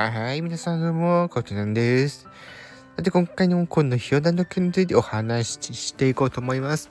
[0.00, 2.28] あはい、皆さんどうも、こちらです。
[2.96, 6.88] さて、今回のこのひよだの件についてお話ししていこうと思います。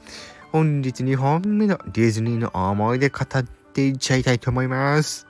[0.52, 5.26] 本日2本目のディズニーの思い出語っていっちゃいたいと思います。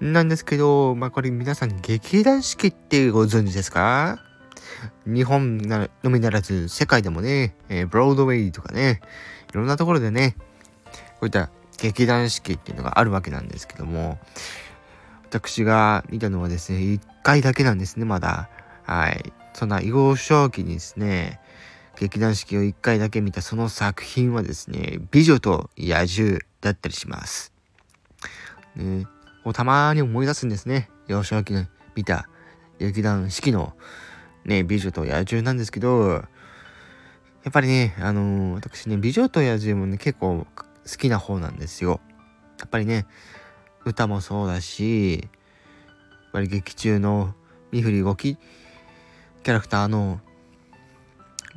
[0.00, 4.18] なんですけど、まあ、これ皆さん劇団四季ってご存知ですか？
[5.06, 9.00] 日本のみならず世界でもね、えー、ブロードウェイとかね、
[9.52, 10.34] いろんなところでね、
[10.90, 11.50] こういった
[11.80, 14.18] 劇団四季っていうのがあるわけなんですけども、
[15.30, 18.50] 私が見たのはですね、1回だけなんですね、まだ。
[18.82, 19.32] はい。
[19.52, 21.40] そんな幼少期にですね、
[21.96, 27.52] 劇団四季を1回だけ見たその作品はですね、美女と野獣だったりします。
[28.74, 29.06] ね、
[29.44, 30.90] こうたまに思い出すんですね。
[31.06, 32.28] 幼少期の見た
[32.80, 33.74] 劇団四季の
[34.44, 36.28] ね、美女と野獣なんですけど、や
[37.48, 42.00] っぱりね、あのー、私ね、美女と野獣もね、結構好きな方なんですよ。
[42.58, 43.06] やっぱりね、
[43.90, 47.34] 歌もそうだし、やっぱり劇中の
[47.72, 50.20] 身振り動き、キャラクターの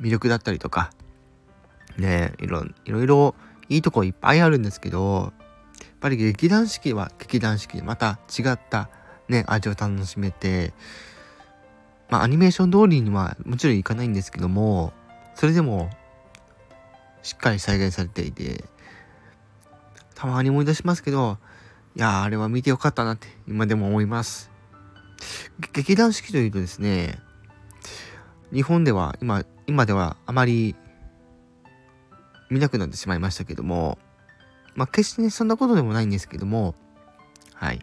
[0.00, 0.90] 魅力だったりとか、
[1.96, 3.34] ねいろいろいろ
[3.68, 5.32] いいとこいっぱいあるんですけど、
[5.80, 8.90] やっぱり劇団四季は劇団四季でまた違った
[9.28, 10.74] ね、味を楽しめて、
[12.10, 14.92] まあアニメーション通りにはもちろんいかないんですけども、
[15.34, 15.90] それでも
[17.22, 18.64] しっかり再現されていて、
[20.14, 21.38] たまに思い出しますけど、
[21.96, 24.50] いやあれは見てよかったなって今でも思います。
[25.72, 27.20] 劇団四季というとですね、
[28.52, 30.74] 日本では今、今ではあまり
[32.50, 33.98] 見なくなってしまいましたけども、
[34.74, 36.74] まあ決してね、そんなことでもないんですけども、
[37.54, 37.78] はい。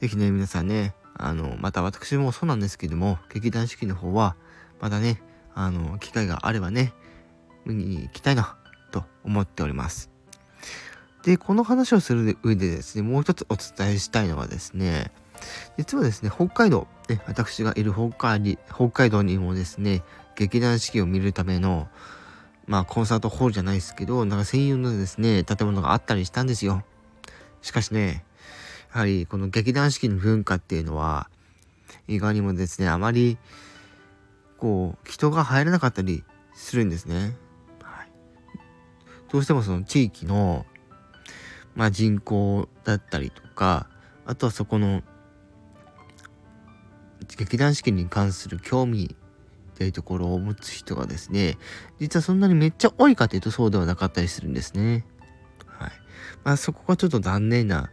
[0.00, 4.36] ぜひね、皆さんね、あの、また私もそうなんですけども、劇団四季の方は、
[4.80, 5.22] まだね、
[5.54, 6.92] あの、機会があればね、
[7.64, 8.58] 見に行きたいな、
[8.92, 10.17] と思っております。
[11.28, 15.12] で、この話をする上でですね、もう一つお伝えしたいのはですね、
[15.76, 20.02] 実はですね、北海道、ね、私がいる北海北海道にもですね、
[20.36, 21.86] 劇団四季を見るための、
[22.66, 26.82] まあコンサートホールじゃないですけど、なんか専用のですね、建物があったりしたんですよ。
[27.60, 28.24] しかしね、
[28.94, 31.28] やはりこの劇団四季の文化っていうのは、
[32.06, 33.36] 意外にもですね、あまり、
[34.56, 37.36] こう、人が入らなかったりするんですね。
[37.82, 38.10] はい。
[39.30, 40.64] どうしてもその地域の、
[41.78, 43.88] まあ、人口だったりとか
[44.26, 45.02] あとはそこの
[47.36, 51.56] 劇団四季に関する興味っていうところを持つ人がですね
[52.00, 55.06] 実はそんなにめっちゃ多いかというとそうではなかったりするんですね。
[55.66, 55.92] はい
[56.42, 57.90] まあ、そこがちょっと残念な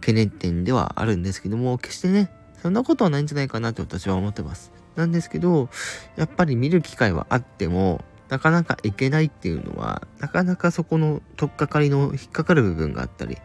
[0.00, 2.28] 懸念点ではあるんですけども決してね
[2.60, 4.72] そんなことはないんじゃないかなと私は思ってます。
[4.96, 5.68] なんですけど
[6.16, 13.36] やっぱり見る機会はあってもなかなかいけないっていうのは、なかなかそこの取っかかりの引っかかる部分があったり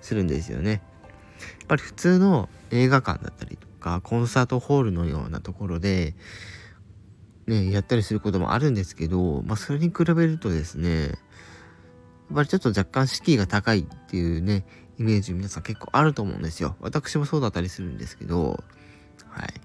[0.00, 0.70] するんですよね。
[0.70, 0.80] やっ
[1.68, 6.14] ぱり普通の映画館だったりとか、コンサートホールのようなところで、
[7.46, 11.14] ね、やったりすることもあるんですけど、まあそれに比べるとですね、やっ
[12.34, 14.64] ぱりちょっと若干敷居が高いっていうね、
[14.98, 16.76] イメージ皆さん結構あると思うんですよ。
[16.80, 18.64] 私もそうだったりするんですけど、
[19.28, 19.60] はい。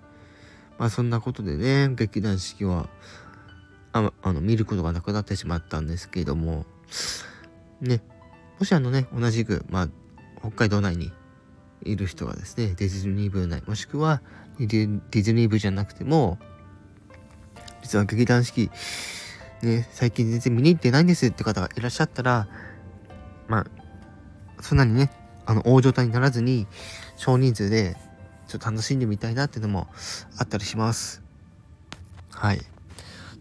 [0.78, 2.90] まあそんなことでね、劇団四季は、
[4.00, 6.66] ああの見ることがなくなってしまったんですけれども。
[7.82, 8.02] ね。
[8.60, 9.90] もしあのね同じく、まあ、
[10.40, 11.12] 北海道内に
[11.84, 14.22] いる人がですねディズニー部内もしくは
[14.60, 16.38] ディズニー部じゃなくても
[17.82, 18.70] 実は劇団四季
[19.64, 22.48] ね最近全然見に行ってないんですって方がいらっしゃったら
[23.48, 25.10] まあそんなにね
[25.46, 26.68] あの大状態にならずに
[27.16, 27.96] 少人数で
[28.48, 29.88] ちょっと楽しんでみたいなっていうのも
[30.38, 31.24] あったりします。
[32.32, 32.60] はい。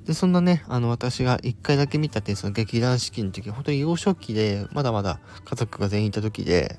[0.08, 6.78] で、そんなね、あの、私が一回だけ見たって、その劇団四季の時、本当に幼少期で、まだまだ家族が全員いた時で、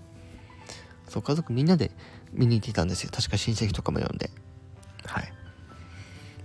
[1.07, 1.91] そう、家族みんなで
[2.33, 3.11] 見に行ってたんですよ。
[3.13, 4.31] 確か親戚とかも呼んで。
[5.05, 5.31] はい。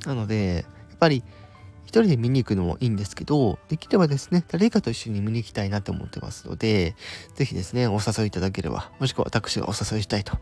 [0.05, 1.25] なので、やっぱり、
[1.87, 6.97] 一人で見に行くのもいいんですけど、できればですね、誰かと一緒に見に行きたいなと思ってますので、
[7.35, 10.37] ぜひですね、お誘いいただければ、もしくは私がお誘いしたいと、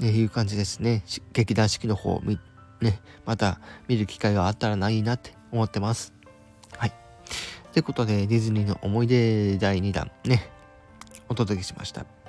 [0.00, 1.02] ね、いう感じですね。
[1.32, 2.38] 劇団四季の方を見
[2.80, 6.12] ね、また見る機会があったらないなって思ってます。
[6.76, 6.92] はい。
[7.72, 10.50] ということで、ディズニーの思い出第2弾ね、
[11.28, 12.19] お届けしました。